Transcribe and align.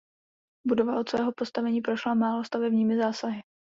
Budova 0.67 0.99
od 0.99 1.09
svého 1.09 1.31
postavení 1.31 1.81
prošla 1.81 2.13
málo 2.13 2.43
stavebními 2.43 2.97
zásahy. 2.97 3.41